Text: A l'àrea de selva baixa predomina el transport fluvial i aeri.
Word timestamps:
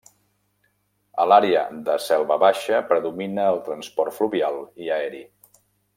A 1.23 1.27
l'àrea 1.31 1.61
de 1.89 1.97
selva 2.07 2.37
baixa 2.45 2.81
predomina 2.93 3.45
el 3.53 3.61
transport 3.69 4.19
fluvial 4.21 4.59
i 4.87 4.93
aeri. 4.97 5.23